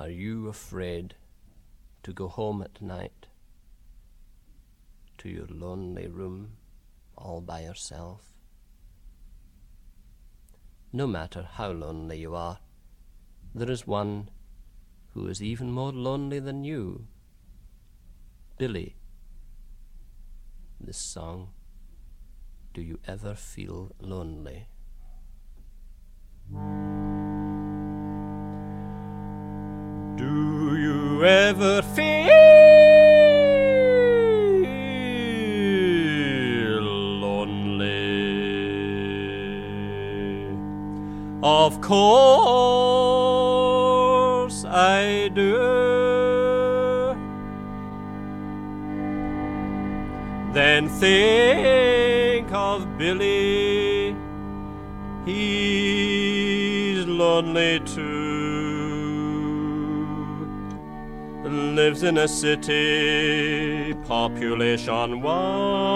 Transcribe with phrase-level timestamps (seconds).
[0.00, 1.14] Are you afraid
[2.04, 3.26] to go home at night
[5.18, 6.52] to your lonely room
[7.18, 8.22] all by yourself?
[10.90, 12.60] No matter how lonely you are,
[13.54, 14.30] there is one
[15.12, 17.06] who is even more lonely than you.
[18.56, 18.96] Billy,
[20.80, 21.50] this song,
[22.72, 24.66] Do You Ever Feel Lonely?
[30.20, 32.28] Do you ever feel
[37.24, 37.88] lonely?
[41.42, 41.98] Of course
[44.66, 45.56] I do.
[50.52, 54.14] Then think of Billy.
[55.24, 57.79] He's lonely
[61.90, 65.90] Lives in a city, population one.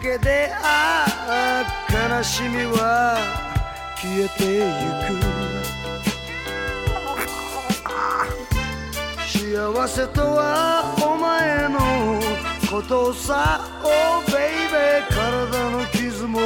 [0.00, 1.64] けでああ
[2.16, 3.18] 悲しみは
[3.96, 4.60] 消えてゆ
[5.06, 5.20] く。
[9.26, 11.78] 幸せとはお前の
[12.70, 13.60] ことさ。
[13.82, 13.86] お
[14.30, 16.38] ベイベー体の傷も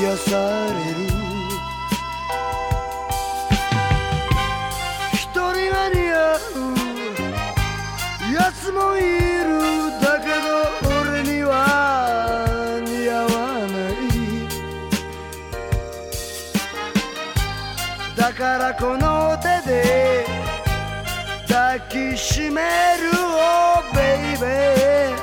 [0.00, 1.08] 癒される。
[5.14, 5.40] 一人
[5.72, 6.38] が似合う。
[8.34, 9.17] やつもいい
[18.78, 20.24] この手で
[21.48, 22.62] 抱きしめ
[22.96, 25.18] るおベイベー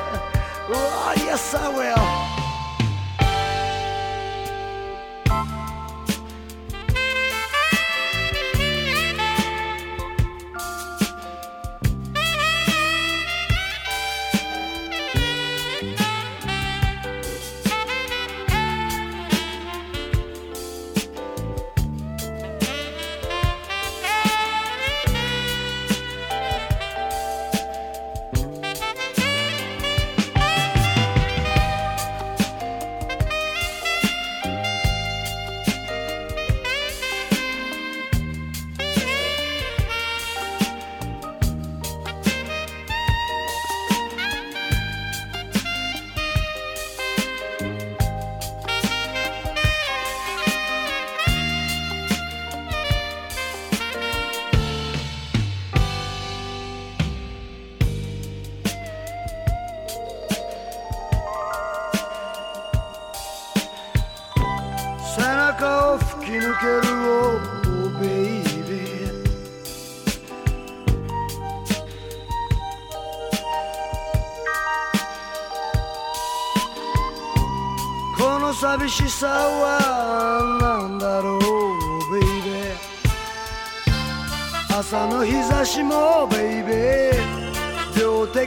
[0.69, 2.24] Oh yes I will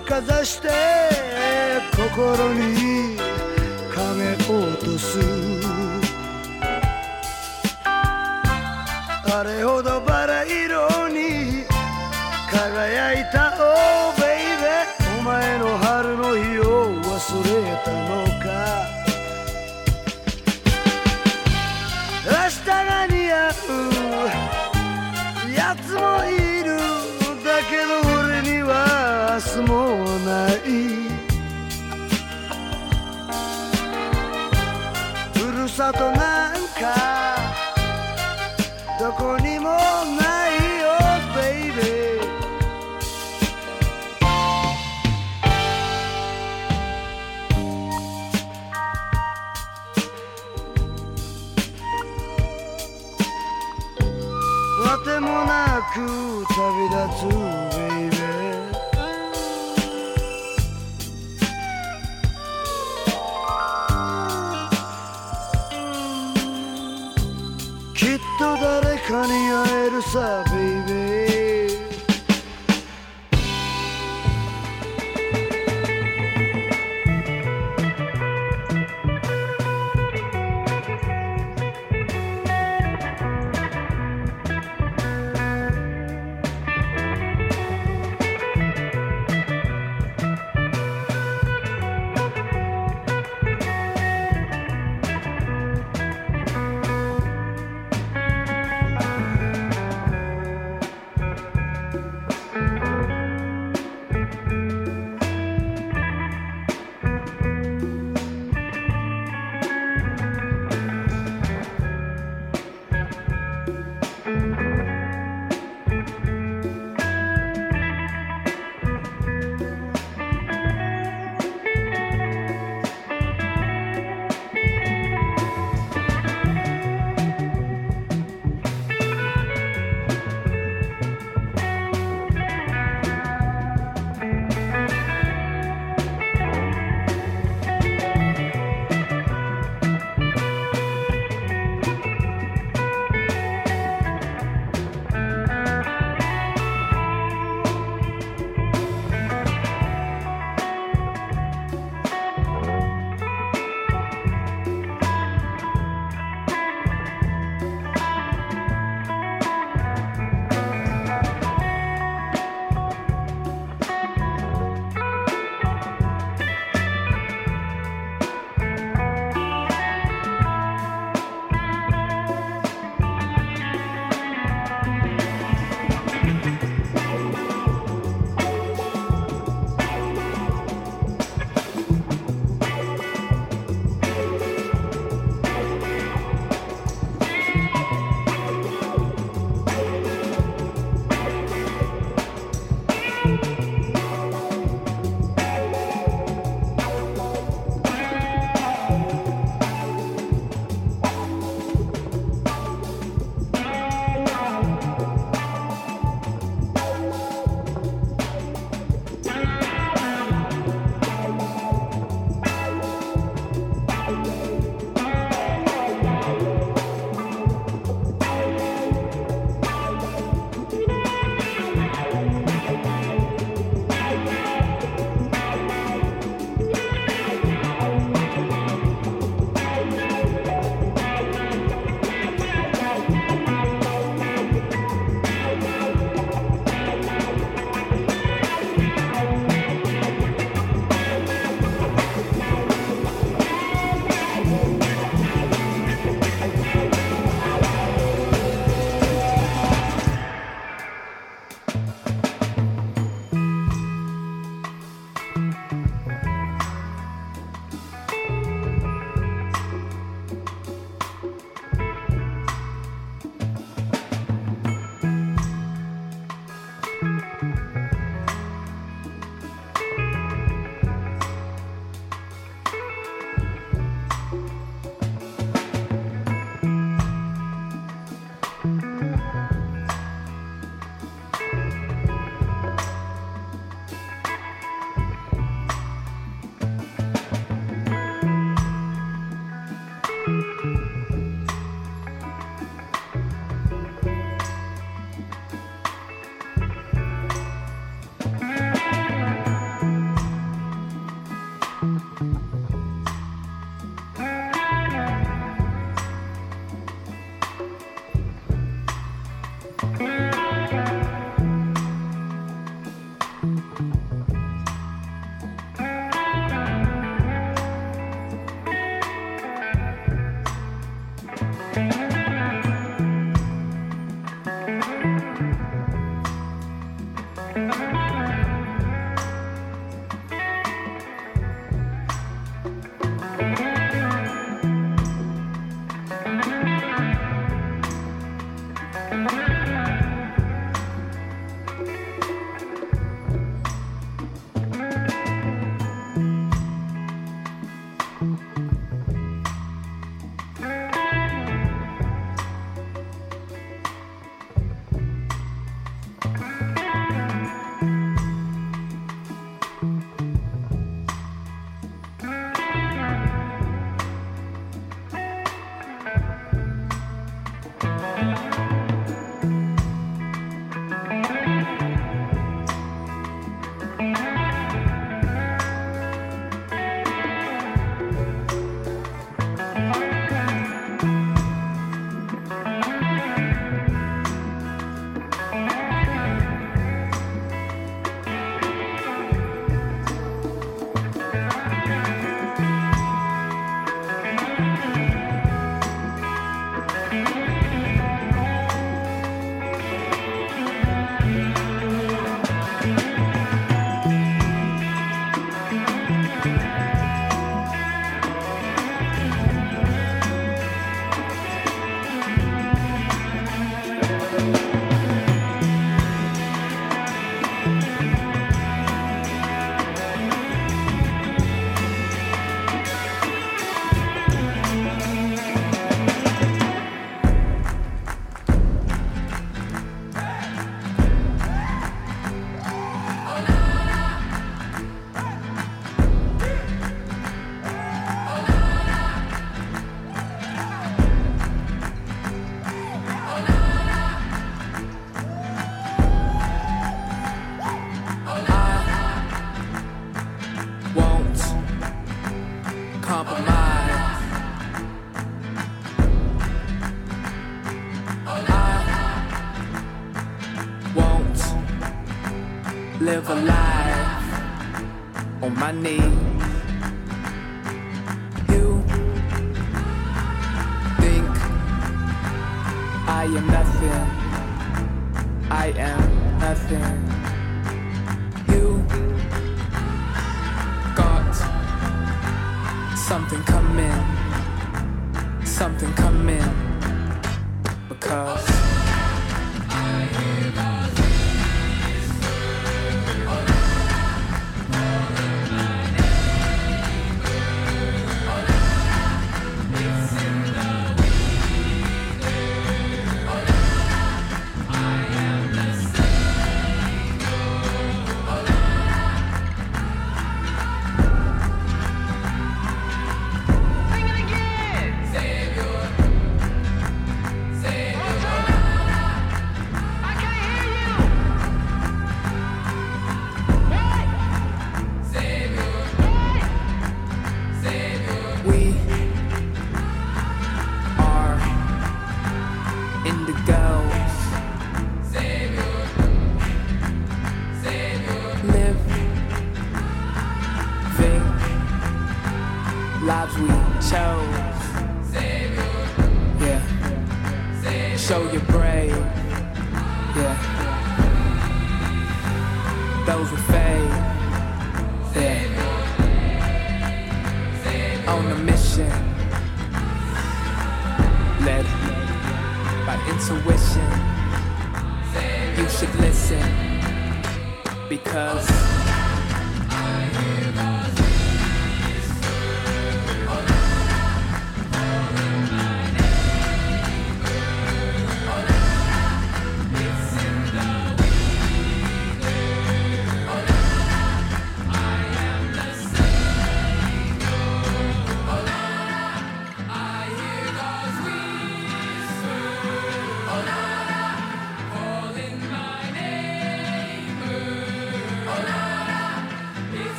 [0.00, 0.68] かざして
[1.96, 3.16] 心に
[3.94, 5.18] 影を落とす。
[9.30, 11.27] あれほどバラ色に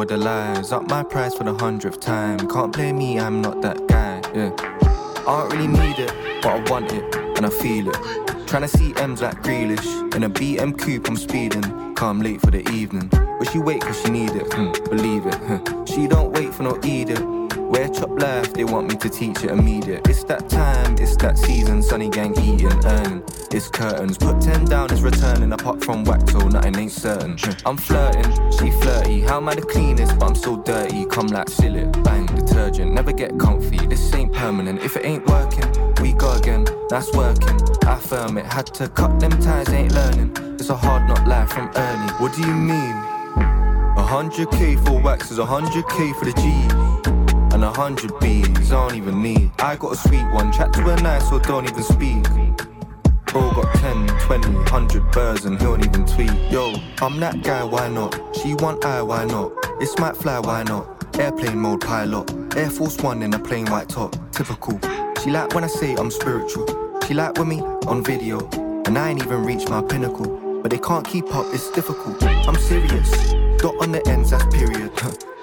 [0.00, 0.72] with the lies.
[0.72, 2.38] Up my price for the hundredth time.
[2.48, 4.22] Can't blame me, I'm not that guy.
[4.34, 4.50] Yeah.
[5.28, 6.10] I don't really need it,
[6.42, 7.04] but I want it,
[7.36, 7.96] and I feel it.
[8.48, 10.14] Tryna see M's like Grealish.
[10.14, 11.94] In a BM coupe, I'm speeding.
[11.96, 13.08] Come late for the evening.
[13.10, 15.38] But she wait cause she need it, hmm, believe it.
[15.86, 17.39] She don't wait for no edict.
[17.70, 20.08] Where chop life, they want me to teach it immediate.
[20.08, 23.22] It's that time, it's that season, sunny gang eating, earning.
[23.52, 25.52] It's curtains, put 10 down, it's returning.
[25.52, 27.38] Apart from Waxo, nothing ain't certain.
[27.64, 29.20] I'm flirting, she flirty.
[29.20, 31.06] How am I the cleanest, but I'm so dirty?
[31.06, 32.92] Come like silly, bang, detergent.
[32.92, 34.82] Never get comfy, this ain't permanent.
[34.82, 35.70] If it ain't working,
[36.02, 37.56] we go again, that's working.
[37.86, 40.36] I firm it, had to cut them ties, ain't learning.
[40.58, 42.12] It's a hard not life from early.
[42.14, 42.96] What do you mean?
[43.96, 47.19] A hundred K for wax is a hundred K for the G.
[47.60, 48.70] And a hundred bees.
[48.70, 49.50] Don't even need.
[49.58, 52.22] I got a sweet one, chat to her nice or don't even speak.
[53.26, 56.32] Bro got 10, 20, 100 birds and he don't even tweet.
[56.50, 58.18] Yo, I'm that guy, why not?
[58.34, 59.52] She want I, why not?
[59.78, 61.04] It's might fly, why not?
[61.18, 62.32] Airplane mode pilot.
[62.56, 64.16] Air Force One in a plain white top.
[64.32, 64.80] Typical.
[65.22, 66.66] She like when I say I'm spiritual.
[67.06, 68.38] She like with me on video.
[68.86, 70.62] And I ain't even reached my pinnacle.
[70.62, 72.22] But they can't keep up, it's difficult.
[72.22, 73.39] I'm serious.
[73.60, 74.90] Dot on the ends, that's period.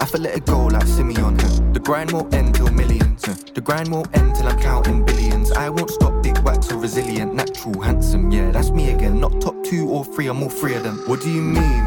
[0.01, 1.37] I feel let it go like Simeon.
[1.71, 3.21] The grind won't end till millions.
[3.21, 5.51] The grind won't end till I'm counting billions.
[5.51, 8.31] I won't stop, big wax or resilient, natural, handsome.
[8.31, 9.19] Yeah, that's me again.
[9.19, 10.97] Not top two or three, I'm all three of them.
[11.05, 11.83] What do you mean?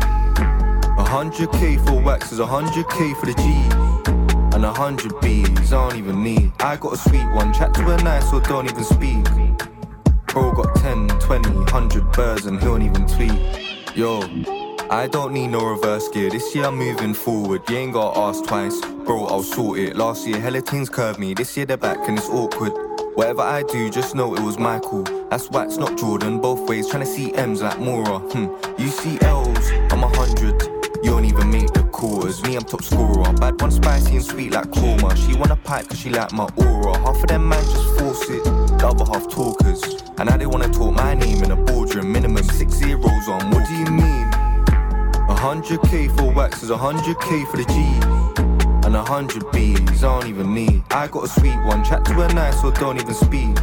[0.98, 4.54] A hundred K for wax is a hundred K for the G.
[4.54, 6.52] And a hundred B's, I don't even need.
[6.60, 9.24] I got a sweet one, chat to her nice or don't even speak.
[10.28, 13.96] Bro got 10, 20, 100 birds and he don't even tweet.
[13.96, 14.59] Yo.
[14.92, 16.30] I don't need no reverse gear.
[16.30, 17.62] This year I'm moving forward.
[17.70, 18.80] You ain't gotta ask twice.
[18.80, 19.94] Bro, I'll sort it.
[19.94, 21.32] Last year, hella things curved me.
[21.32, 22.72] This year they're back and it's awkward.
[23.14, 25.04] Whatever I do, just know it was Michael.
[25.30, 26.40] That's wax, not Jordan.
[26.40, 28.18] Both ways, trying to see M's like Mora.
[28.18, 28.82] Hmm.
[28.82, 30.60] You see L's, I'm a hundred.
[31.04, 32.42] You don't even make the quarters.
[32.42, 33.32] Me, I'm top scorer.
[33.34, 35.16] Bad one, spicy and sweet like korma.
[35.16, 36.98] She want a pipe cause she like my aura.
[36.98, 38.44] Half of them man just force it.
[38.44, 40.02] The other half talkers.
[40.18, 42.12] And now they wanna talk my name in a boardroom.
[42.12, 42.39] Minimum
[45.70, 47.74] 100k for wax is 100k for the G.
[48.84, 50.82] And 100 B's aren't even me.
[50.90, 53.54] I got a sweet one, chat to her nice or don't even speak.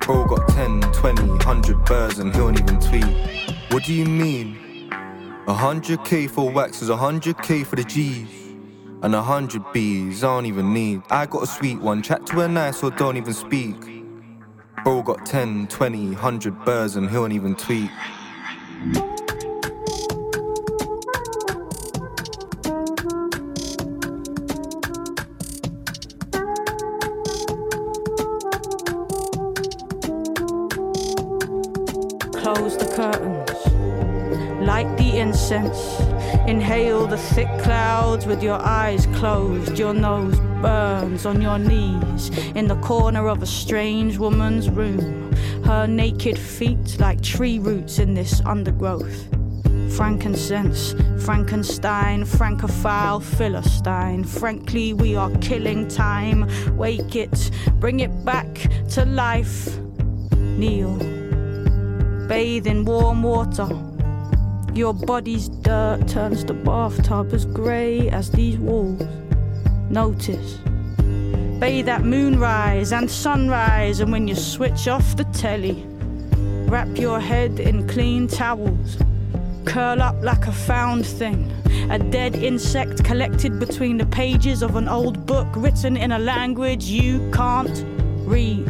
[0.00, 3.04] Bro got 10, 20, 100 birds and he won't even tweet.
[3.70, 4.56] What do you mean?
[5.46, 8.30] 100k for wax is 100k for the G's.
[9.02, 11.02] And 100 B's aren't even need.
[11.10, 13.76] I got a sweet one, chat to her nice or don't even speak.
[14.82, 17.90] Bro got 10, 20, 100 birds and he won't even tweet.
[38.26, 39.78] With your eyes closed.
[39.78, 45.32] Your nose burns on your knees in the corner of a strange woman's room.
[45.64, 49.28] Her naked feet like tree roots in this undergrowth.
[49.96, 54.24] Frankincense, Frankenstein, Francophile, Philistine.
[54.24, 56.48] Frankly, we are killing time.
[56.76, 59.76] Wake it, bring it back to life.
[60.32, 60.96] Kneel,
[62.28, 63.91] bathe in warm water.
[64.74, 69.02] Your body's dirt turns the bathtub as grey as these walls.
[69.90, 70.58] Notice.
[71.60, 75.84] Bathe at moonrise and sunrise, and when you switch off the telly,
[76.70, 78.96] wrap your head in clean towels.
[79.66, 81.52] Curl up like a found thing,
[81.90, 86.86] a dead insect collected between the pages of an old book written in a language
[86.86, 87.84] you can't
[88.26, 88.66] read.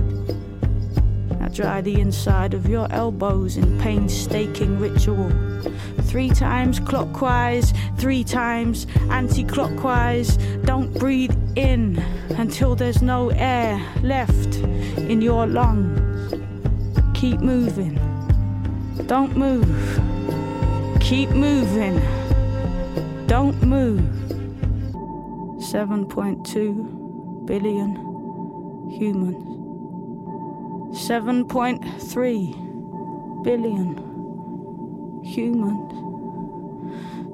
[1.38, 5.30] Now dry the inside of your elbows in painstaking ritual.
[6.12, 10.36] Three times clockwise, three times anti clockwise.
[10.66, 11.96] Don't breathe in
[12.36, 16.34] until there's no air left in your lungs.
[17.14, 17.94] Keep moving.
[19.06, 19.64] Don't move.
[21.00, 21.98] Keep moving.
[23.26, 24.02] Don't move.
[25.62, 27.96] 7.2 billion
[28.90, 29.46] humans.
[30.94, 33.96] 7.3 billion
[35.24, 36.01] humans.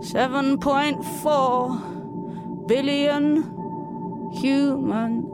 [0.00, 3.42] 7.4 billion
[4.32, 5.27] humans.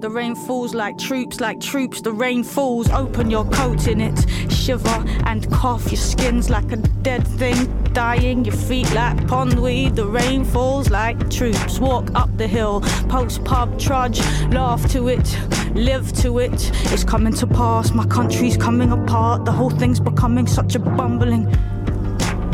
[0.00, 2.00] The rain falls like troops, like troops.
[2.00, 2.88] The rain falls.
[2.88, 4.18] Open your coat in it.
[4.50, 5.92] Shiver and cough.
[5.92, 8.46] Your skin's like a dead thing dying.
[8.46, 9.96] Your feet like pondweed.
[9.96, 11.78] The rain falls like troops.
[11.78, 12.80] Walk up the hill.
[13.10, 14.20] Post pub trudge.
[14.48, 15.38] Laugh to it.
[15.74, 16.70] Live to it.
[16.90, 17.92] It's coming to pass.
[17.92, 19.44] My country's coming apart.
[19.44, 21.46] The whole thing's becoming such a bumbling.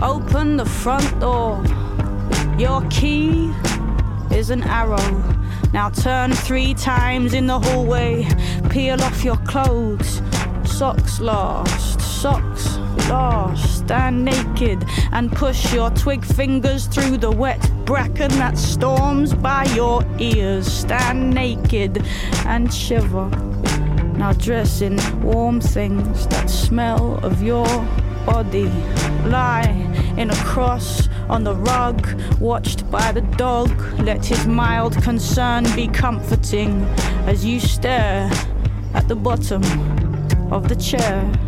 [0.02, 1.62] Open the front door.
[2.58, 3.52] Your key
[4.36, 5.34] is an arrow.
[5.72, 8.28] Now turn three times in the hallway.
[8.68, 10.20] Peel off your clothes.
[10.64, 12.00] Socks last.
[12.02, 12.76] Socks
[13.08, 13.78] last.
[13.78, 20.04] Stand naked and push your twig fingers through the wet bracken that storms by your
[20.18, 20.70] ears.
[20.70, 22.04] Stand naked
[22.44, 23.30] and shiver.
[24.18, 27.66] Now dress in warm things that smell of your
[28.26, 28.70] body.
[29.24, 32.06] Lie in a cross on the rug,
[32.40, 33.70] watched by the dog.
[34.00, 36.82] Let his mild concern be comforting
[37.26, 38.30] as you stare
[38.94, 39.62] at the bottom
[40.52, 41.45] of the chair.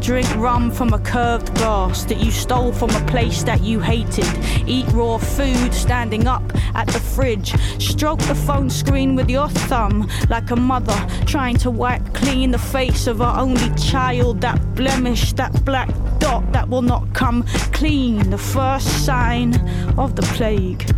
[0.00, 4.26] Drink rum from a curved glass that you stole from a place that you hated.
[4.66, 6.42] Eat raw food standing up
[6.74, 7.54] at the fridge.
[7.80, 12.58] Stroke the phone screen with your thumb like a mother trying to wipe clean the
[12.58, 14.40] face of her only child.
[14.40, 18.30] That blemish, that black dot that will not come clean.
[18.30, 19.54] The first sign
[19.98, 20.88] of the plague.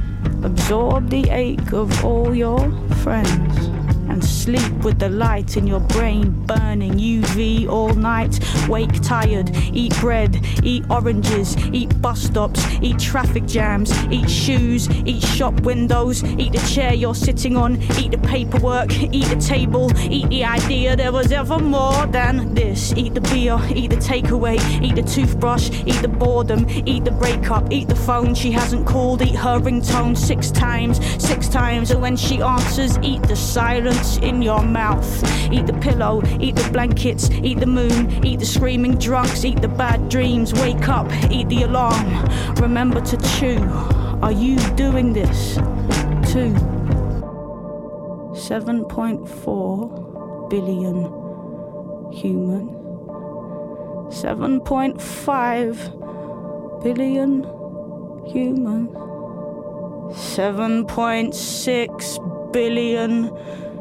[0.42, 2.70] Absorb the ache of all your
[3.02, 3.67] friends
[4.09, 8.38] and sleep with the light in your brain burning UV all night.
[8.68, 15.23] Wake tired, eat bread, eat oranges, eat bus stops, eat traffic jams, eat shoes, eat
[15.23, 20.29] shop windows, eat the chair you're sitting on, eat the paperwork, eat the table, eat
[20.29, 22.92] the idea there was ever more than this.
[22.97, 27.73] Eat the beer, eat the takeaway, eat the toothbrush, eat the boredom, eat the breakup,
[27.73, 32.16] eat the phone she hasn't called, eat her ringtone six times, six times, and when
[32.16, 35.06] she answers, eat the silence in your mouth.
[35.52, 39.68] Eat the pillow, eat the blankets, eat the moon, eat the screaming drunks, eat the
[39.68, 42.24] bad dreams, wake up, eat the alarm.
[42.56, 43.61] Remember to chew.
[44.22, 45.54] Are you doing this
[46.32, 46.54] too?
[48.34, 51.04] 7.4 billion
[52.12, 52.68] human.
[54.11, 57.44] 7.5 billion
[58.26, 58.88] human.
[60.08, 63.30] 7.6 billion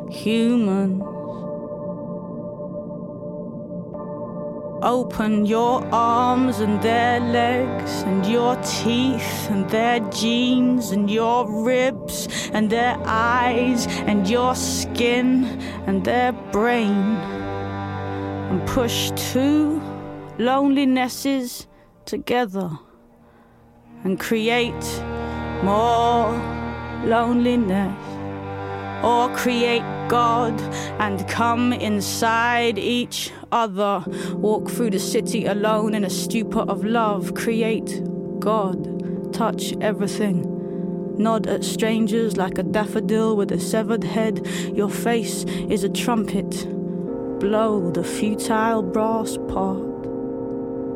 [0.09, 1.03] humans.
[4.83, 12.27] Open your arms and their legs, and your teeth, and their jeans, and your ribs,
[12.53, 15.45] and their eyes, and your skin,
[15.87, 17.17] and their brain.
[18.49, 19.81] And push two
[20.37, 21.65] lonelinesses
[22.05, 22.69] together
[24.03, 25.01] and create
[25.63, 26.31] more
[27.03, 28.16] loneliness
[29.03, 30.59] or create God
[30.99, 34.03] and come inside each other.
[34.33, 37.33] Walk through the city alone in a stupor of love.
[37.33, 38.01] Create
[38.39, 39.33] God.
[39.33, 40.53] Touch everything.
[41.17, 44.45] Nod at strangers like a daffodil with a severed head.
[44.73, 46.67] Your face is a trumpet.
[47.39, 49.87] Blow the futile brass part.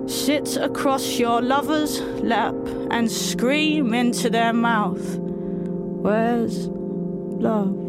[0.09, 2.55] Sit across your lover's lap
[2.89, 5.17] and scream into their mouth.
[5.17, 7.80] Where's love?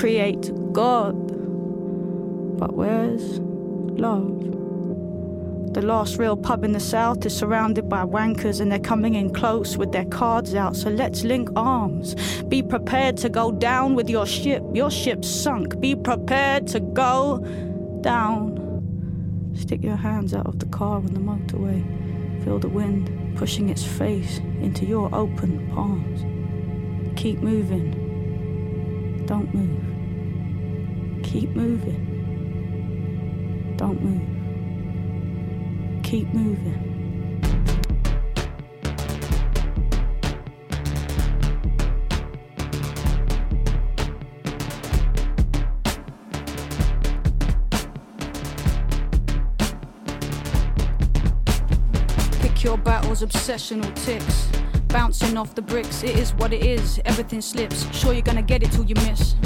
[0.00, 1.14] Create God.
[2.58, 3.38] But where's
[4.00, 4.40] love?
[5.74, 9.30] The last real pub in the south is surrounded by wankers and they're coming in
[9.30, 10.74] close with their cards out.
[10.74, 12.14] So let's link arms.
[12.44, 14.62] Be prepared to go down with your ship.
[14.72, 15.78] Your ship's sunk.
[15.80, 17.40] Be prepared to go
[18.00, 19.52] down.
[19.54, 21.84] Stick your hands out of the car on the motorway.
[22.42, 26.22] Feel the wind pushing its face into your open palms.
[27.20, 28.06] Keep moving.
[29.26, 29.89] Don't move.
[31.30, 32.06] Keep moving.
[33.76, 34.20] Don't move.
[36.02, 36.88] Keep moving.
[52.40, 54.48] Pick your battles, obsessional ticks.
[54.88, 56.98] Bouncing off the bricks, it is what it is.
[57.04, 57.86] Everything slips.
[57.96, 59.36] Sure, you're gonna get it till you miss.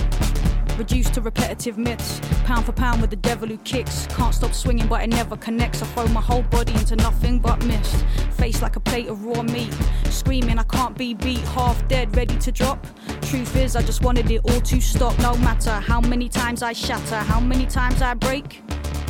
[0.77, 2.21] Reduced to repetitive myths.
[2.45, 4.07] Pound for pound with the devil who kicks.
[4.09, 5.83] Can't stop swinging, but it never connects.
[5.83, 8.05] I throw my whole body into nothing but mist.
[8.33, 9.73] Face like a plate of raw meat.
[10.11, 11.39] Screaming, I can't be beat.
[11.39, 12.85] Half dead, ready to drop.
[13.23, 15.17] Truth is, I just wanted it all to stop.
[15.21, 18.63] No matter how many times I shatter, how many times I break.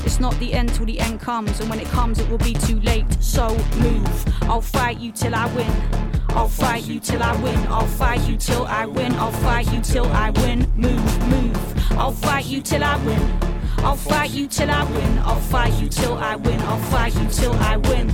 [0.04, 2.52] It's not the end till the end comes, and when it comes, it will be
[2.52, 3.06] too late.
[3.20, 3.48] So
[3.78, 4.42] move.
[4.42, 6.13] I'll fight you till I win.
[6.34, 7.56] I'll fight you till I win.
[7.68, 9.12] I'll fight you till I win.
[9.14, 10.70] I'll fight you till I win.
[10.76, 11.92] Move, move.
[11.92, 13.54] I'll fight you till I win.
[13.78, 15.18] I'll fight you till I win.
[15.18, 16.60] I'll fight you till I win.
[16.62, 18.12] I'll fight you till I win.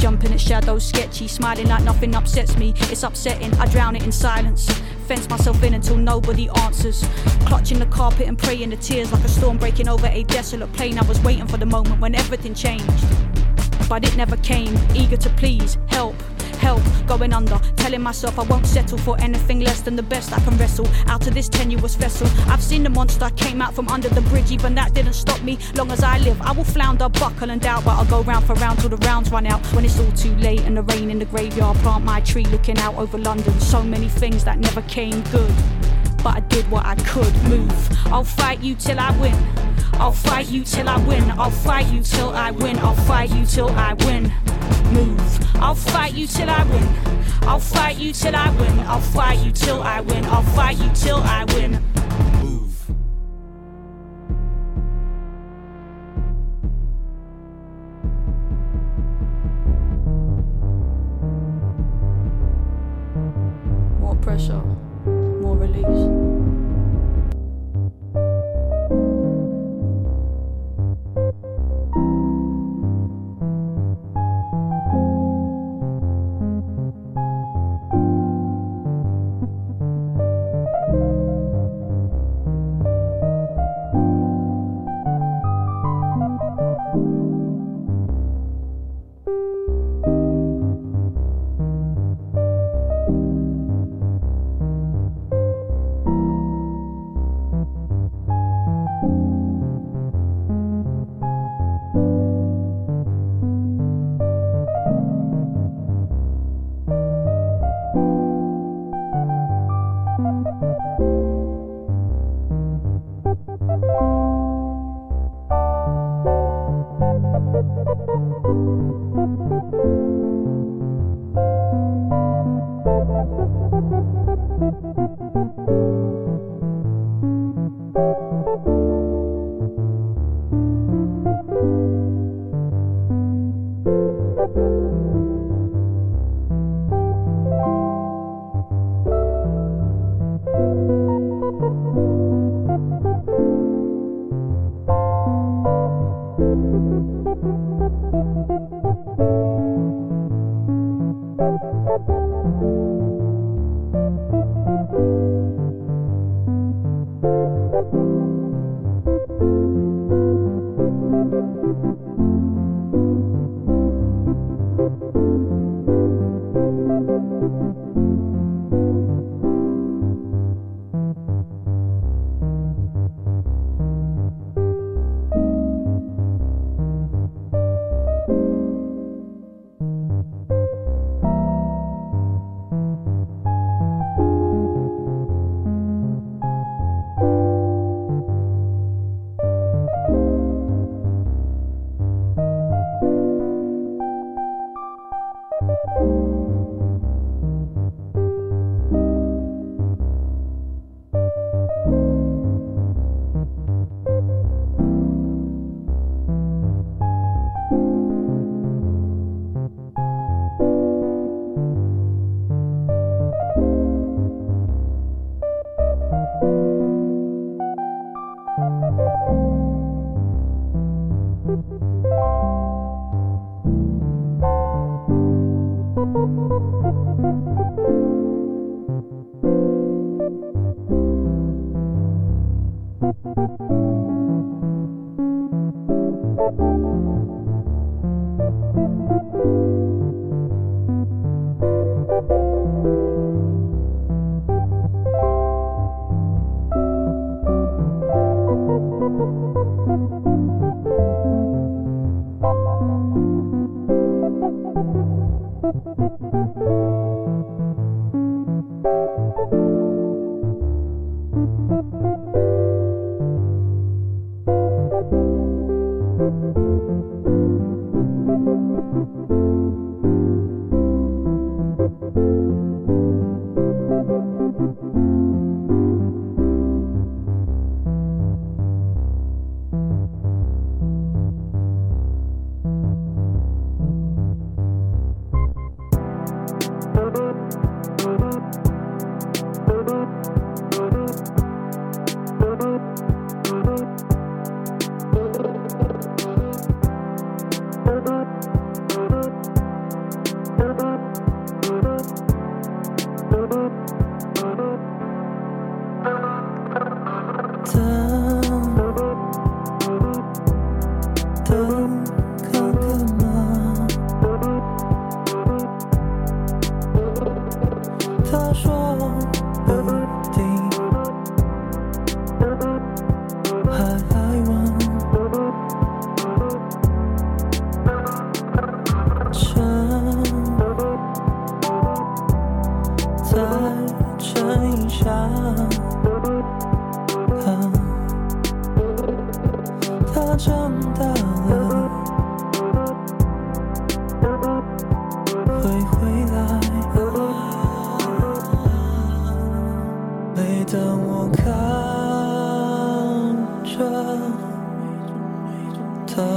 [0.00, 2.74] Jumping at shadows, sketchy, smiling like nothing upsets me.
[2.76, 3.54] It's upsetting.
[3.54, 4.68] I drown it in silence.
[5.08, 7.06] Fence myself in until nobody answers.
[7.46, 10.98] Clutching the carpet and praying the tears like a storm breaking over a desolate plain.
[10.98, 13.06] I was waiting for the moment when everything changed.
[13.88, 16.16] But it never came, eager to please, help,
[16.56, 17.58] help, going under.
[17.76, 21.26] Telling myself I won't settle for anything less than the best I can wrestle out
[21.26, 22.28] of this tenuous vessel.
[22.50, 25.58] I've seen the monster came out from under the bridge, even that didn't stop me.
[25.74, 28.54] Long as I live, I will flounder, buckle and doubt, but I'll go round for
[28.54, 29.64] round till the rounds run out.
[29.74, 32.78] When it's all too late and the rain in the graveyard, plant my tree looking
[32.78, 33.58] out over London.
[33.60, 35.54] So many things that never came good.
[36.22, 38.06] But I did what I could move.
[38.06, 39.34] I'll fight you till I win.
[39.94, 41.30] I'll fight you till I win.
[41.32, 42.78] I'll fight you till I win.
[42.78, 44.32] I'll fight you till I win.
[44.92, 45.56] Move.
[45.56, 46.88] I'll fight you till I win.
[47.42, 48.78] I'll fight you till I win.
[48.80, 50.24] I'll fight you till I win.
[50.26, 51.82] I'll fight you till I win.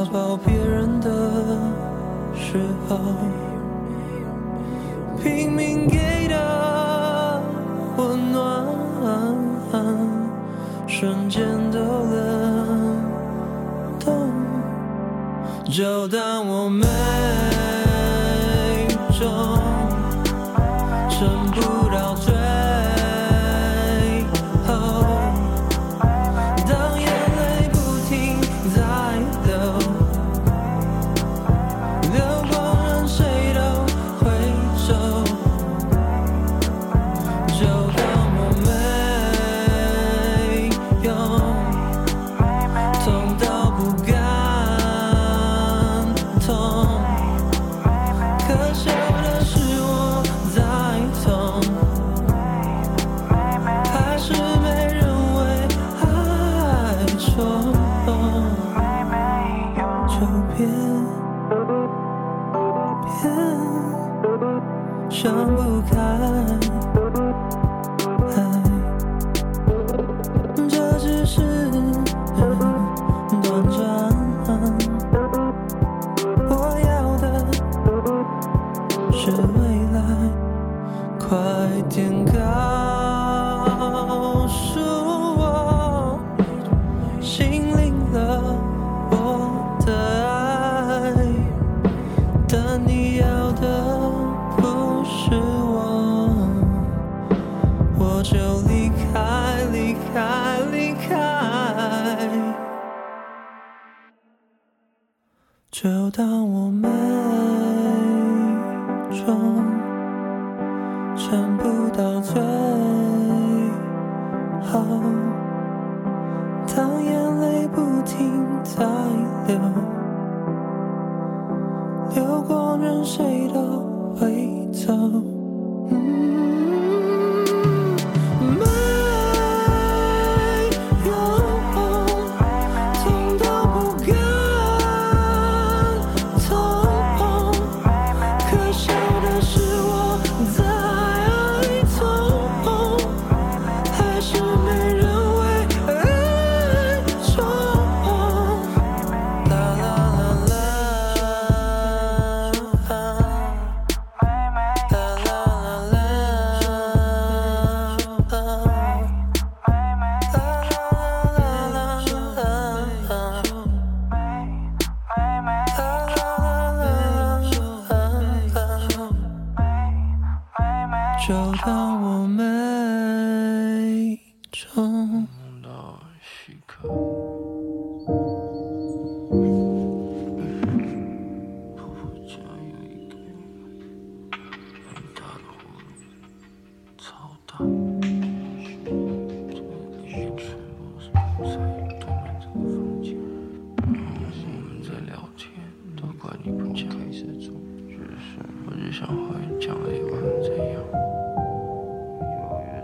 [0.05, 1.09] 抱别人的
[2.33, 2.57] 时
[2.87, 2.97] 候
[5.21, 7.41] 拼命给的
[7.97, 8.65] 温暖
[10.87, 12.99] 瞬间都冷。
[15.69, 16.87] 就当我们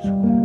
[0.06, 0.45] Jesús.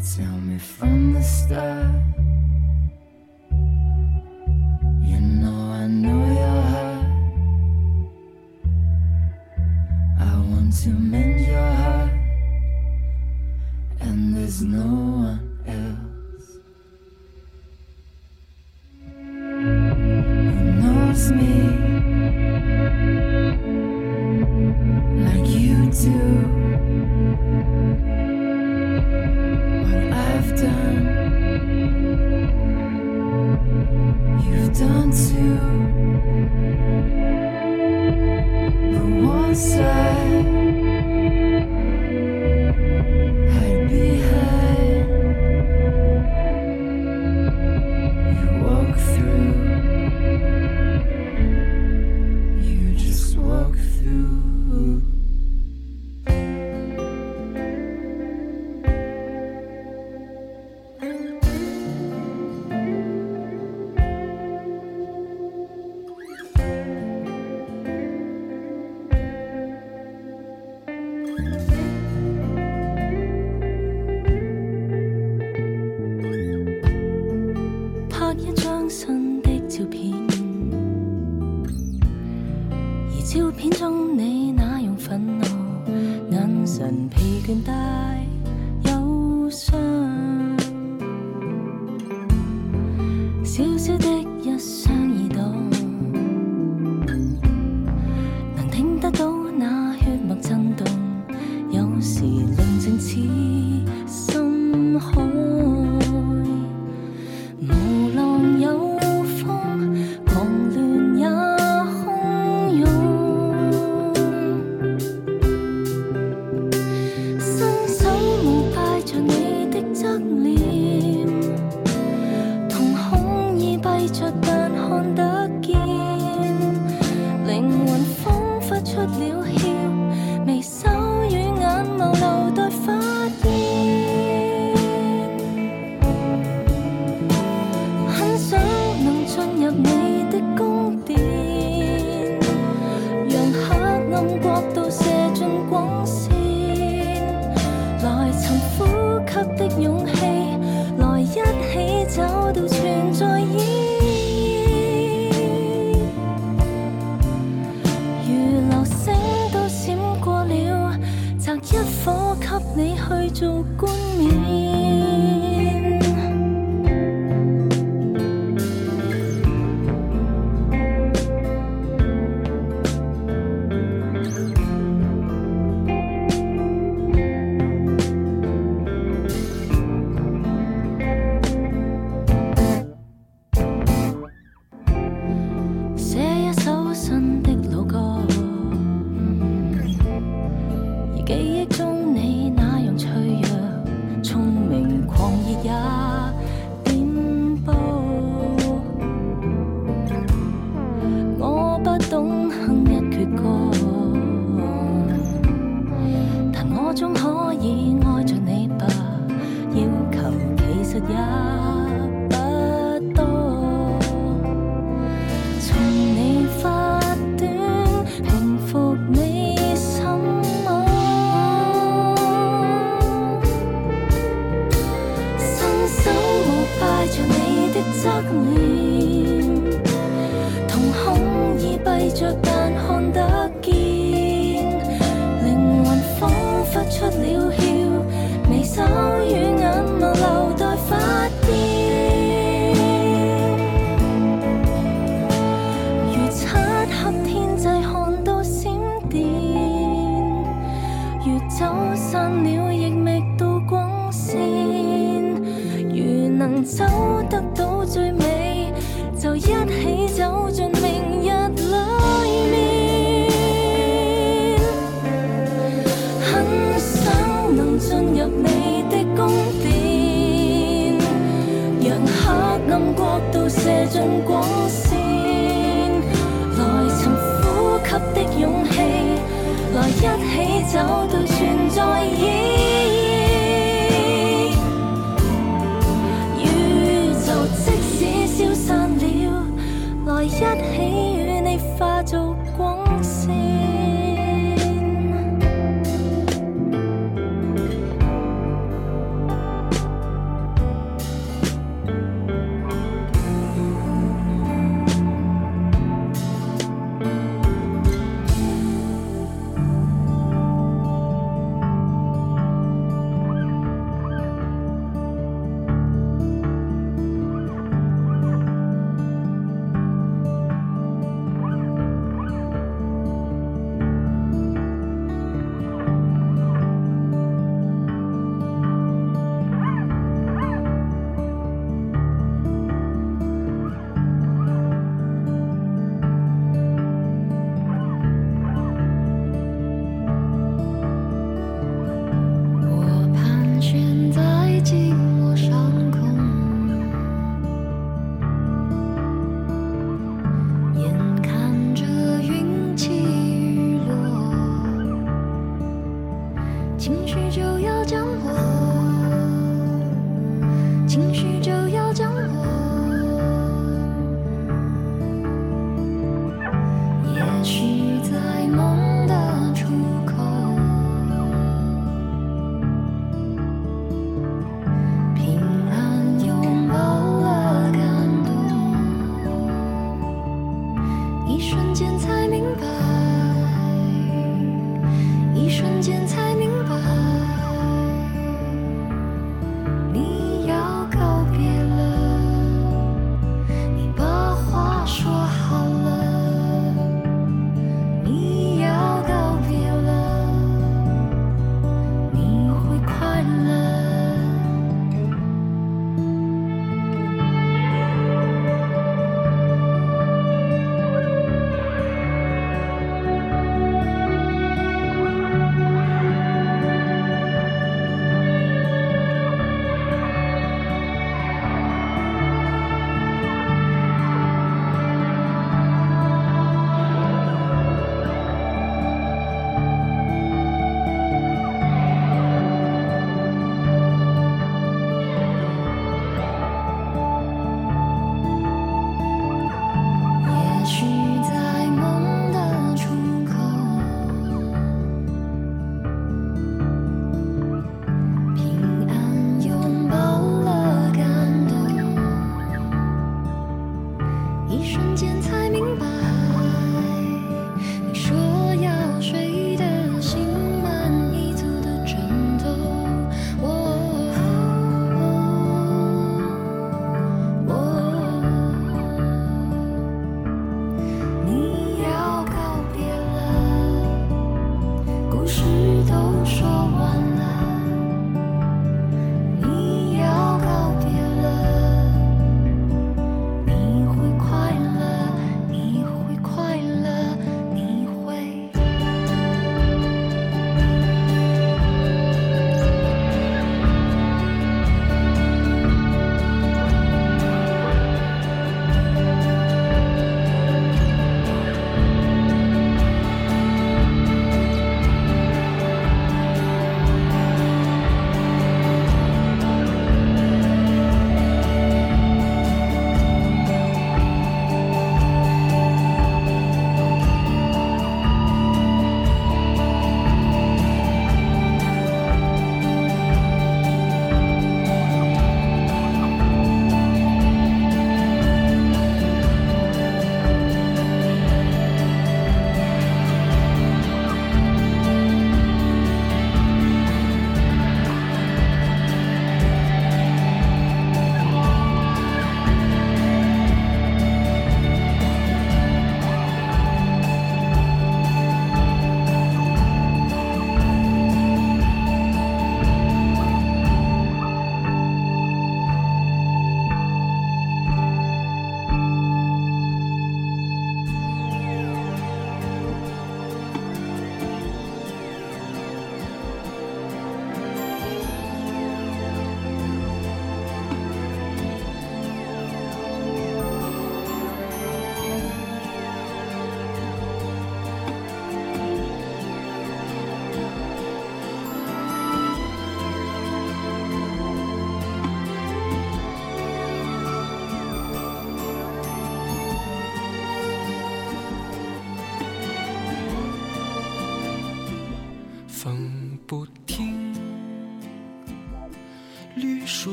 [0.00, 1.99] Tell me from the start?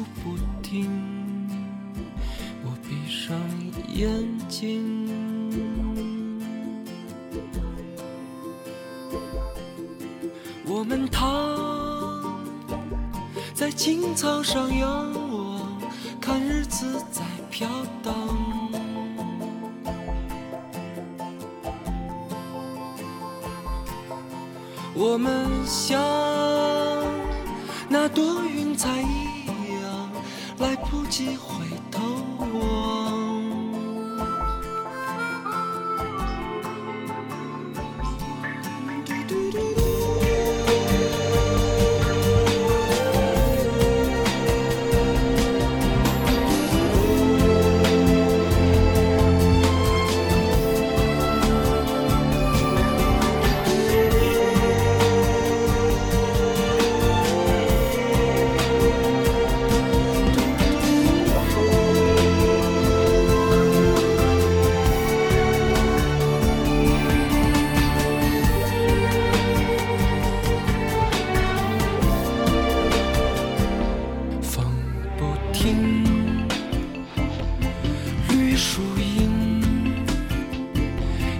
[0.00, 0.88] 不停。
[2.64, 3.36] 我闭上
[3.92, 4.08] 眼
[4.48, 5.08] 睛，
[10.66, 11.26] 我们躺
[13.54, 15.80] 在青草上仰望，
[16.20, 17.68] 看日子在飘
[18.02, 18.12] 荡。
[24.94, 26.00] 我们像
[27.88, 28.41] 那朵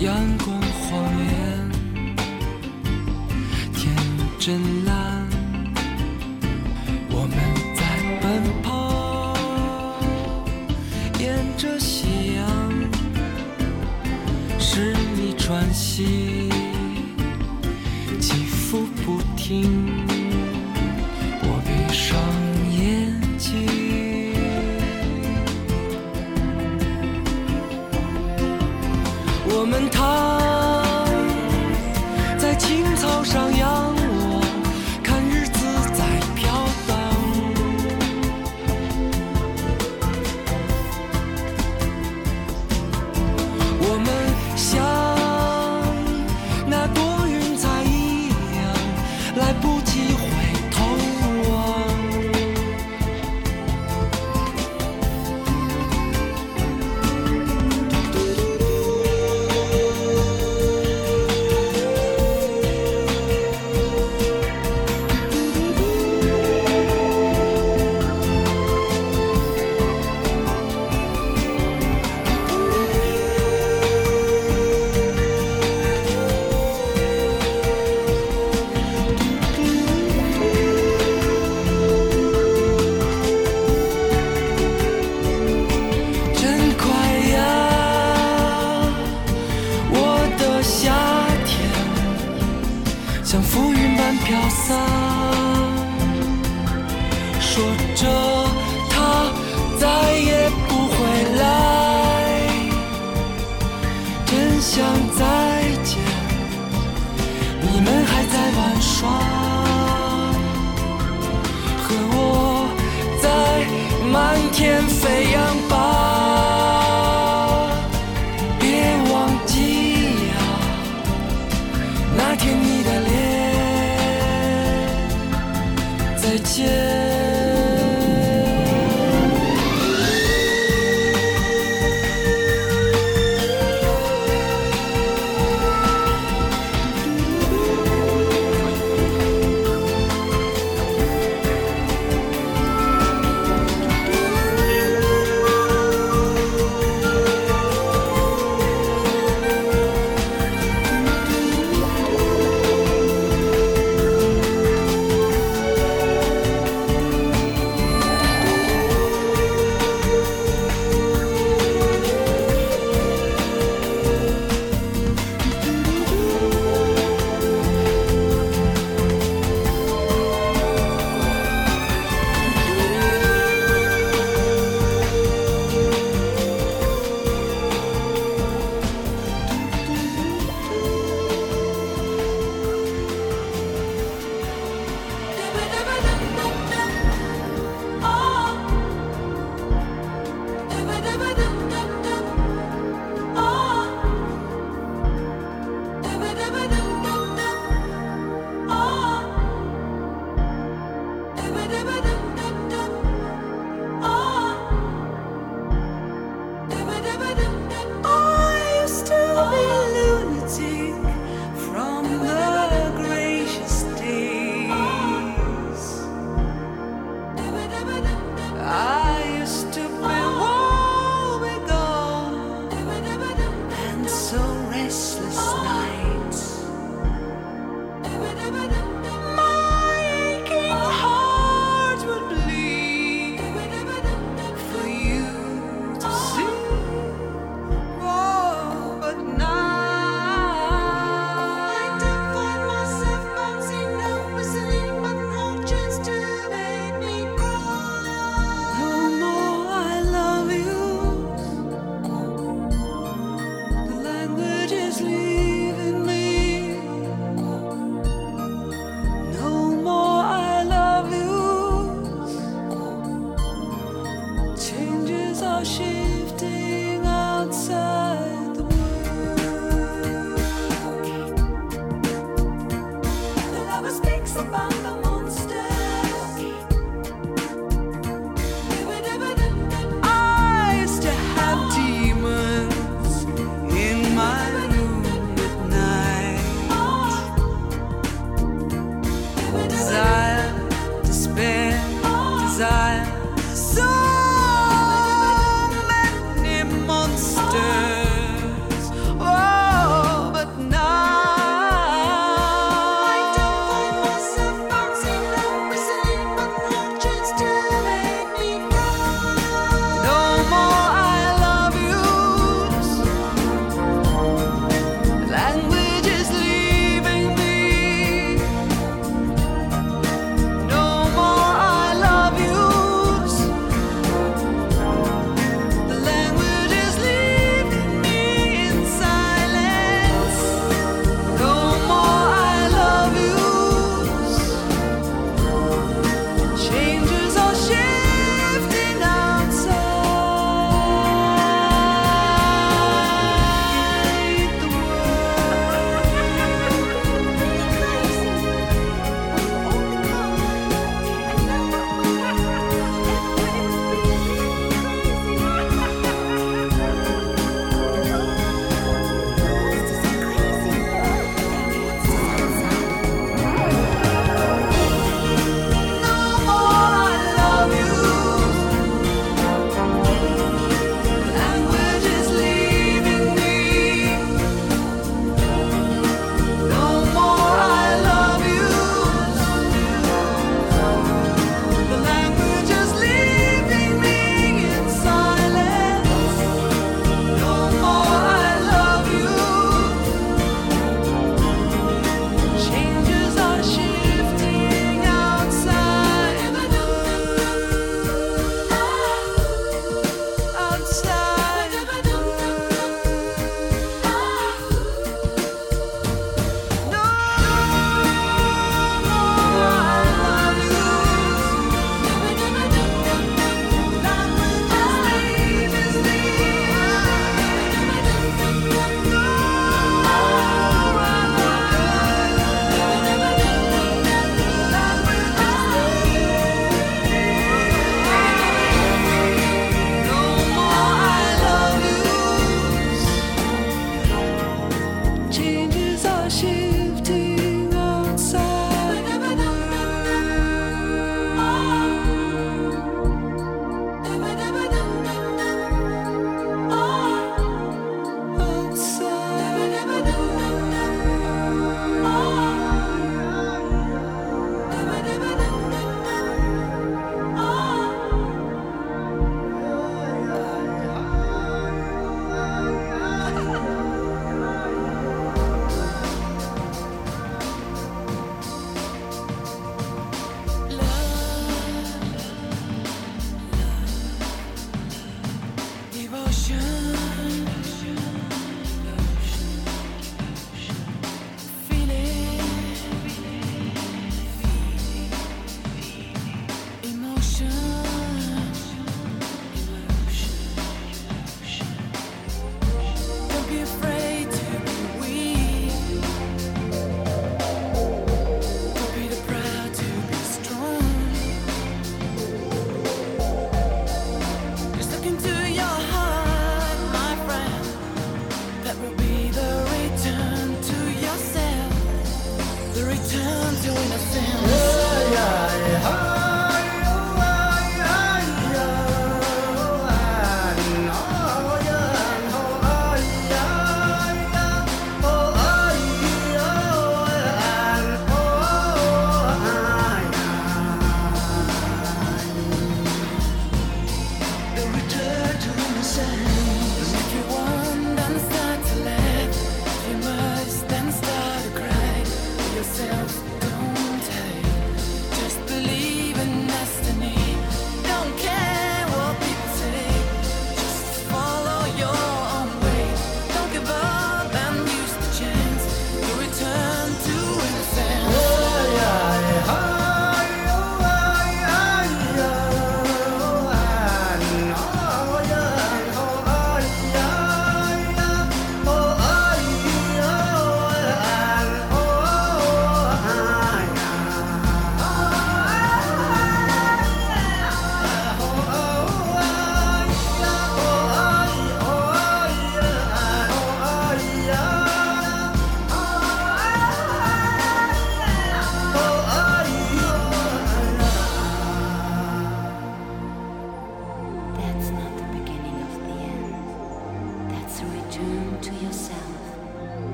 [0.00, 1.70] 阳光、谎言、
[3.72, 3.94] 天
[4.38, 5.26] 真蓝，
[7.10, 7.38] 我们
[7.74, 7.80] 在
[8.20, 9.34] 奔跑，
[11.20, 11.22] 沿
[11.56, 12.44] 着夕阳。
[14.58, 16.50] 是你喘息
[18.20, 19.93] 起伏不停。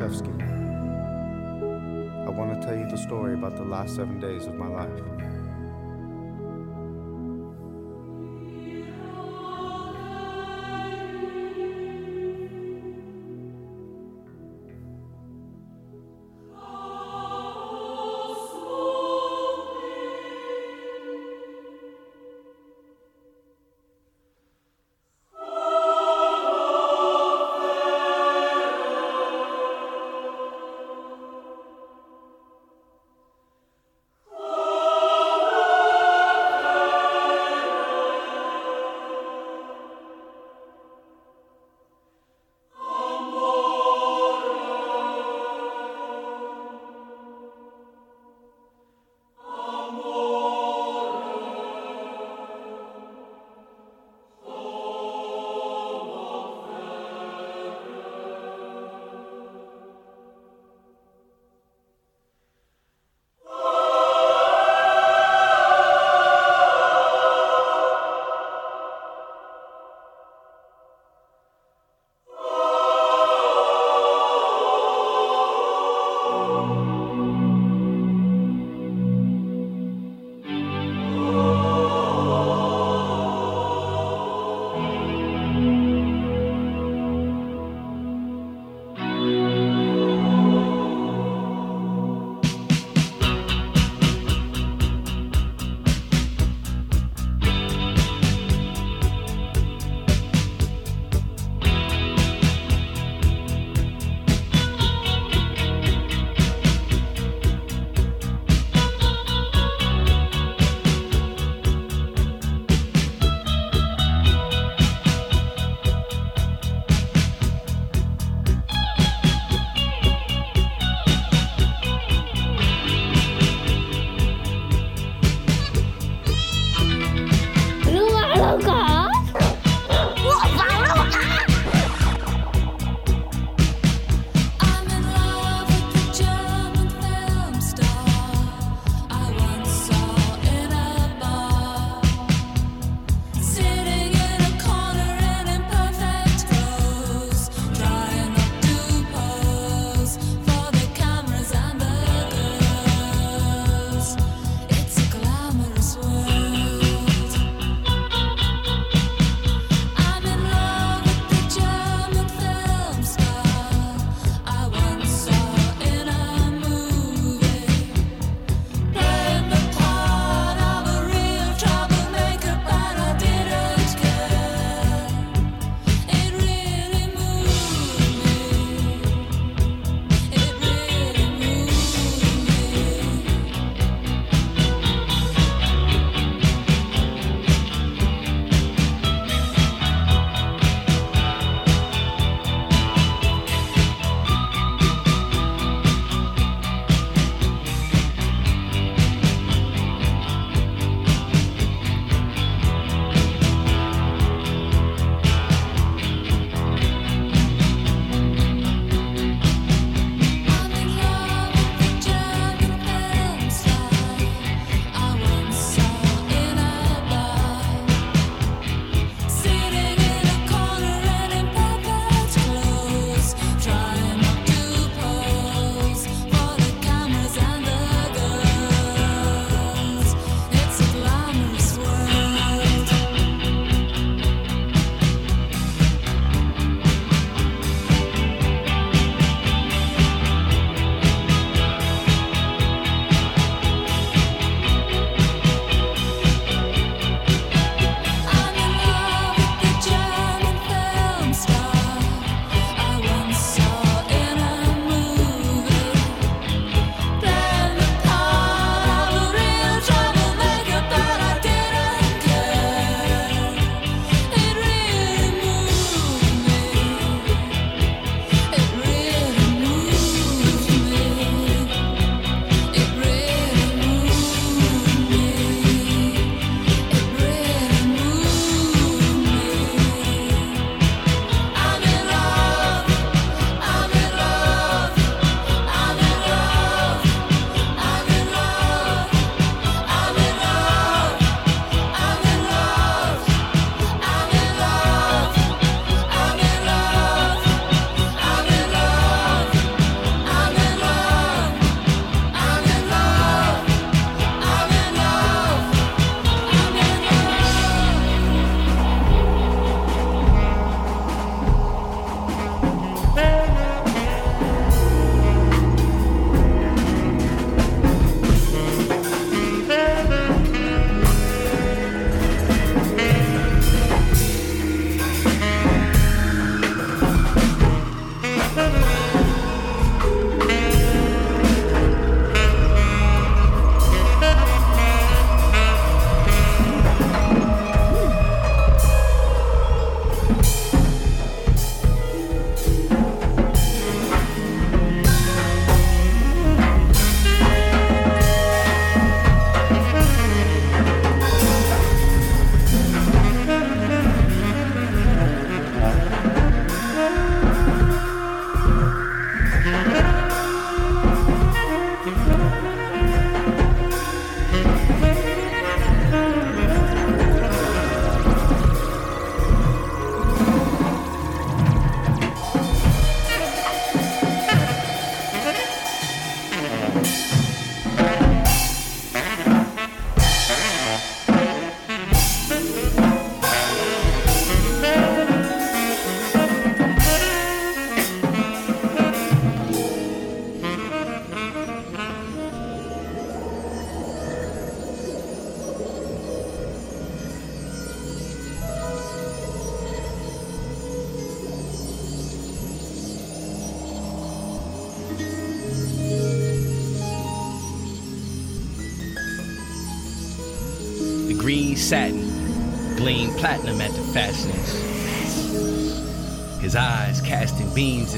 [0.00, 0.04] I
[2.30, 5.17] want to tell you the story about the last seven days of my life.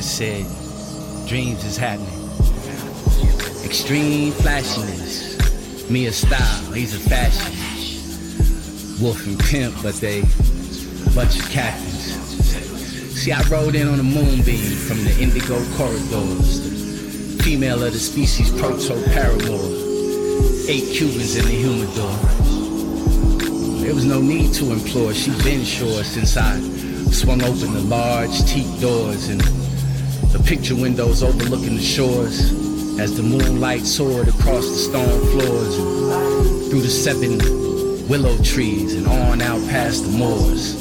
[0.00, 0.46] That said,
[1.28, 2.08] Dreams is happening.
[3.64, 5.90] Extreme flashiness.
[5.90, 7.52] Me a style, he's a fashion.
[9.02, 10.22] Wolf and pimp, but they
[11.14, 12.14] bunch of captains.
[13.14, 17.42] See, I rode in on a moonbeam from the indigo corridors.
[17.44, 19.60] Female of the species proto paramour.
[20.66, 22.16] Eight Cubans in the humidor.
[23.84, 26.58] There was no need to implore, she been sure since I
[27.10, 29.59] swung open the large teak doors and
[30.50, 32.50] picture windows overlooking the shores
[32.98, 37.38] as the moonlight soared across the stone floors and through the seven
[38.08, 40.74] willow trees and on out past the moors.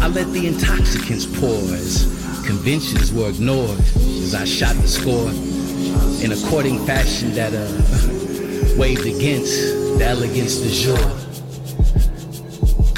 [0.00, 2.04] I let the intoxicants pour as
[2.46, 5.30] conventions were ignored as I shot the score
[6.22, 11.10] in a courting fashion that uh, waved against the elegance du jour.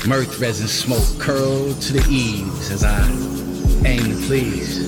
[0.06, 3.08] Mirth resin smoke curled to the eaves as I
[3.86, 4.87] aim to please.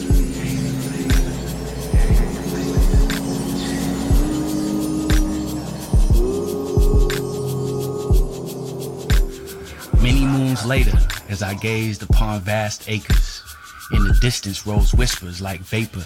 [10.70, 10.96] Later,
[11.28, 13.42] as I gazed upon vast acres,
[13.92, 16.04] in the distance rose whispers like vapor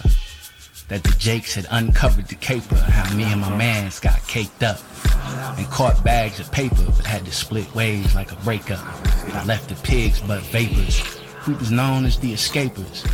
[0.87, 4.79] that the Jakes had uncovered the caper, how me and my mans got caked up
[5.59, 8.83] and caught bags of paper but had to split ways like a breakup.
[9.35, 11.19] I left the pigs but vapors.
[11.47, 13.05] We was known as the escapers,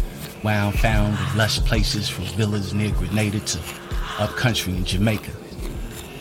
[0.45, 3.59] wound found of lush places from villas near Grenada to
[4.19, 5.31] upcountry in Jamaica.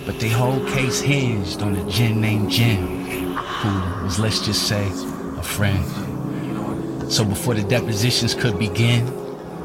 [0.04, 4.90] But the whole case hinged on a gin named Jim, who was, let's just say,
[5.40, 7.10] a friend.
[7.10, 9.06] So before the depositions could begin,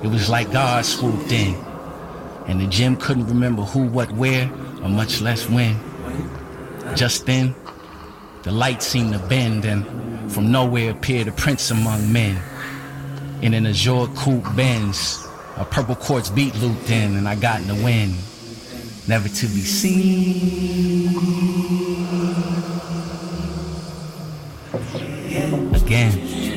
[0.03, 1.53] it was like God swooped in.
[2.47, 4.49] And the gym couldn't remember who, what, where,
[4.81, 5.77] or much less when.
[6.95, 7.53] Just then,
[8.43, 12.41] the light seemed to bend, and from nowhere appeared a prince among men.
[13.41, 15.27] In an azure coupe Benz,
[15.57, 18.15] a purple quartz beat looped in, and I got in the wind.
[19.07, 20.75] Never to be seen
[25.35, 25.65] again.
[25.71, 26.54] Colors,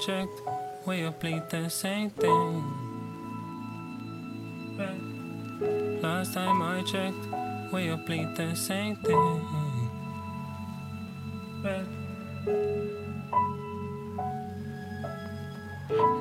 [0.00, 0.40] checked,
[0.86, 2.64] we all bleed the same thing.
[6.00, 7.26] Last time I checked,
[7.70, 9.46] we all bleed the same thing.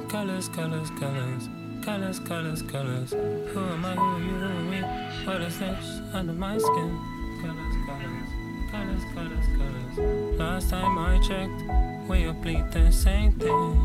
[0.10, 1.50] Colors, colors, colors,
[1.82, 3.12] colors, colors, colors.
[3.12, 3.96] Who am I?
[3.96, 4.32] Who are you?
[4.32, 4.82] Who me?
[5.26, 7.00] What is this under my skin?
[7.42, 8.28] Colors, colors,
[8.72, 10.38] colors, colors, colors.
[10.38, 13.78] Last time I checked, we all bleed the same thing.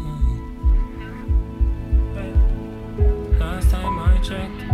[3.39, 4.74] Last time I checked,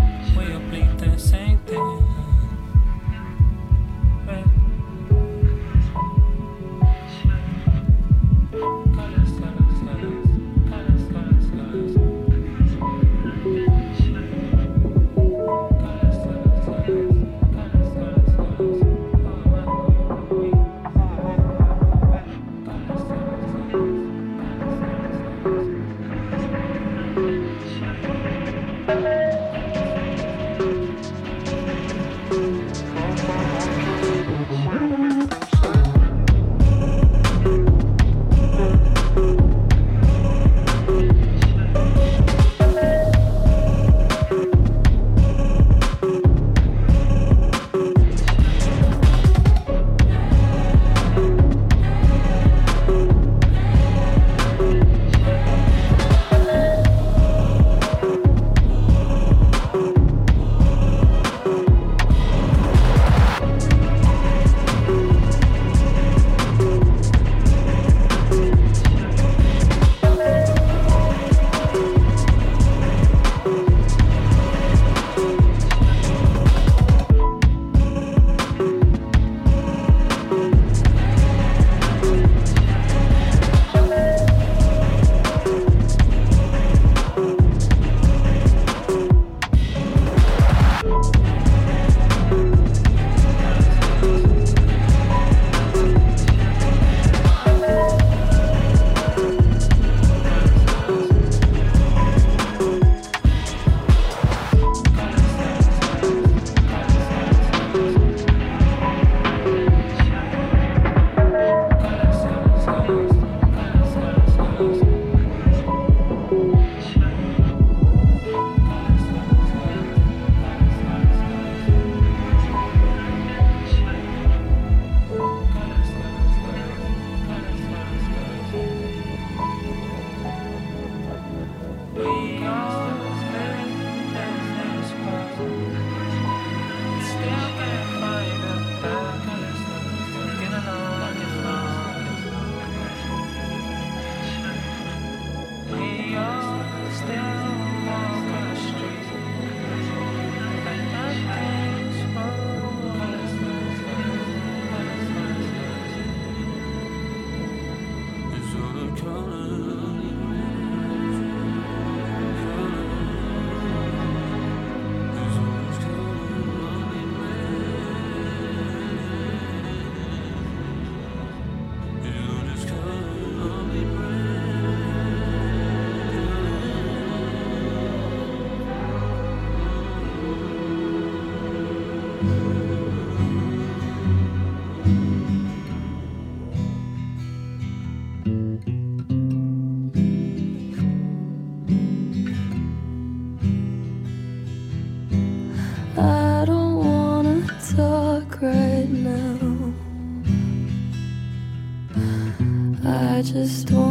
[203.33, 203.90] just wanna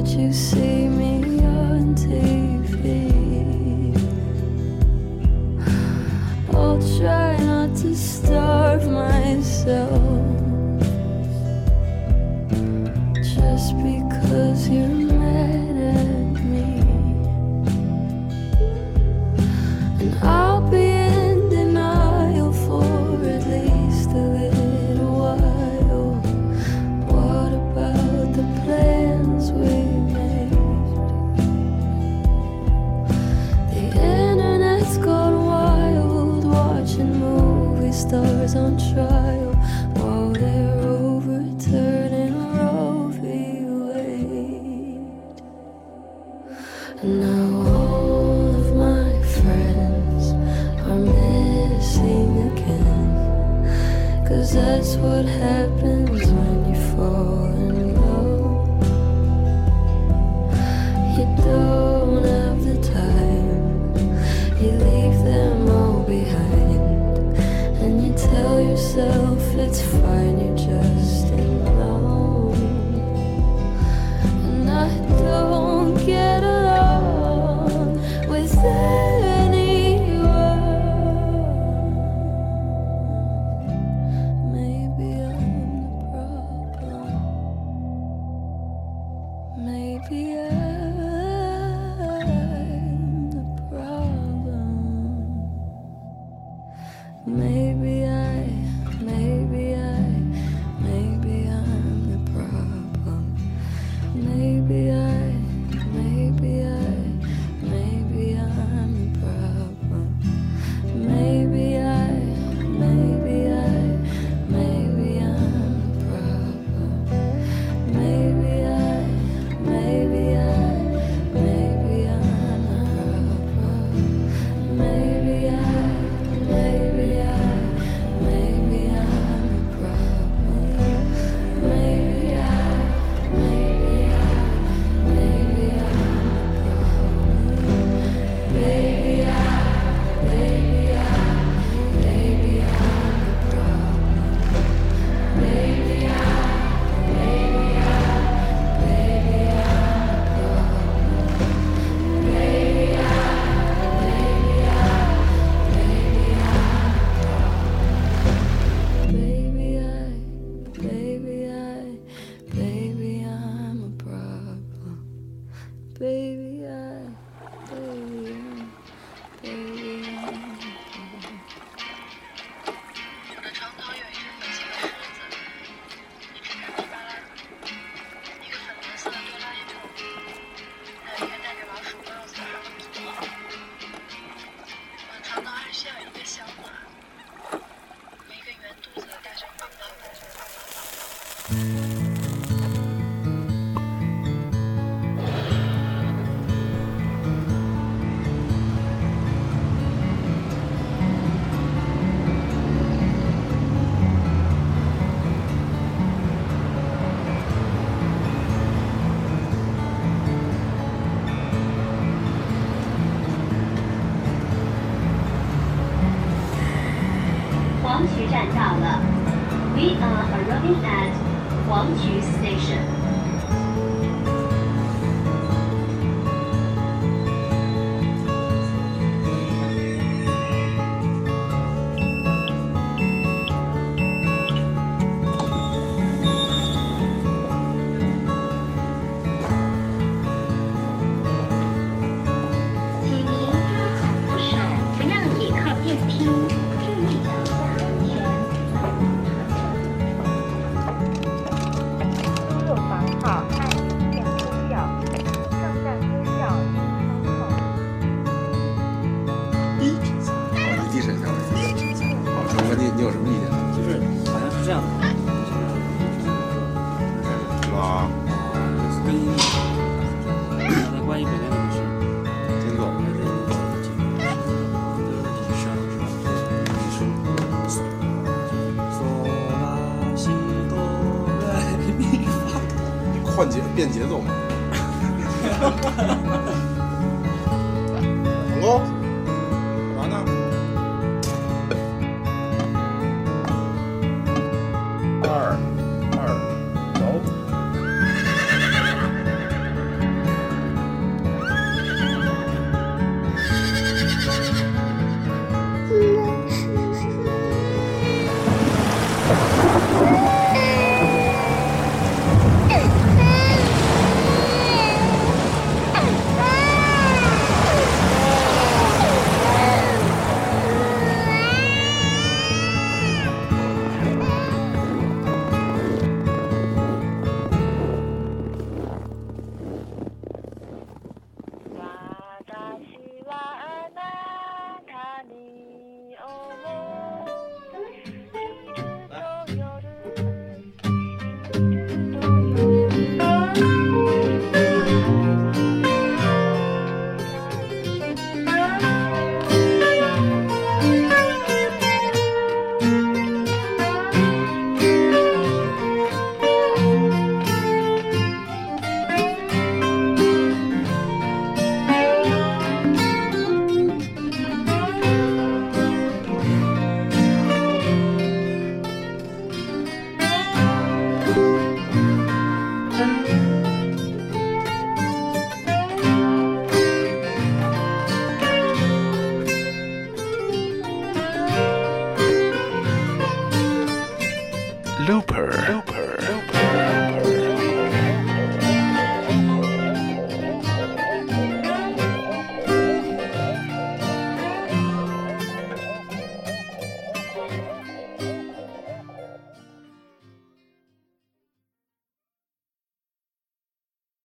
[0.00, 1.19] Did you see me